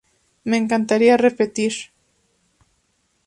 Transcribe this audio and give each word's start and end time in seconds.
Me 0.49 0.57
encantaría 0.61 1.21
repetir. 1.27 1.73